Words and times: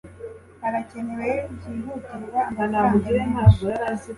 harakenewe 0.61 1.29
byihutirwa 1.55 2.39
amafaranga 2.55 3.09
menshi 3.33 3.65